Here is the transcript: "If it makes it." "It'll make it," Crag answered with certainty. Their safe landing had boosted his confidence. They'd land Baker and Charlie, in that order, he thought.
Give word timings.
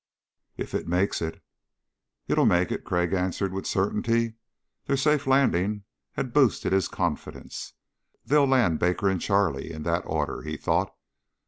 "If 0.57 0.73
it 0.73 0.87
makes 0.87 1.21
it." 1.21 1.43
"It'll 2.27 2.47
make 2.47 2.71
it," 2.71 2.83
Crag 2.83 3.13
answered 3.13 3.53
with 3.53 3.67
certainty. 3.67 4.33
Their 4.87 4.97
safe 4.97 5.27
landing 5.27 5.83
had 6.13 6.33
boosted 6.33 6.73
his 6.73 6.87
confidence. 6.87 7.73
They'd 8.25 8.49
land 8.49 8.79
Baker 8.79 9.07
and 9.09 9.21
Charlie, 9.21 9.71
in 9.71 9.83
that 9.83 10.01
order, 10.07 10.41
he 10.41 10.57
thought. 10.57 10.91